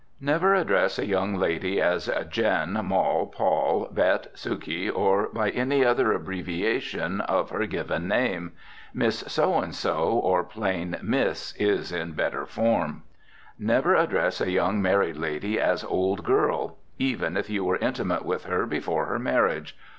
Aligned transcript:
Never 0.19 0.55
address 0.55 0.97
a 0.97 1.05
young 1.05 1.35
lady 1.35 1.79
as 1.79 2.09
Jen., 2.31 2.73
Mol., 2.85 3.27
Pol., 3.27 3.87
Bet., 3.91 4.31
Suke., 4.33 4.91
or 4.97 5.29
by 5.29 5.51
any 5.51 5.85
other 5.85 6.11
abbreviation 6.11 7.21
of 7.29 7.51
her 7.51 7.67
given 7.67 8.07
name. 8.07 8.53
Miss 8.95 9.19
So 9.27 9.59
and 9.61 9.75
so, 9.75 10.05
or 10.05 10.43
plain 10.43 10.97
miss, 11.03 11.55
is 11.57 11.91
in 11.91 12.13
better 12.13 12.47
form. 12.47 13.03
Never 13.59 13.93
address 13.93 14.41
a 14.41 14.49
young 14.49 14.81
married 14.81 15.17
lady 15.17 15.59
as 15.59 15.83
old 15.83 16.23
girl, 16.23 16.77
even 16.97 17.37
if 17.37 17.51
you 17.51 17.63
were 17.63 17.77
intimate 17.77 18.25
with 18.25 18.45
her 18.45 18.65
before 18.65 19.05
her 19.05 19.19
marriage. 19.19 19.77